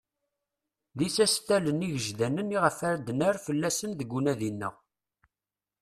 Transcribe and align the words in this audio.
D 0.97 0.99
isastalen 1.07 1.85
igejdanen 1.87 2.55
iɣef 2.57 2.79
ad 2.89 2.97
d-nerr 3.05 3.35
fell-asen 3.45 3.91
deg 3.95 4.09
unadi-a-nneɣ. 4.17 4.75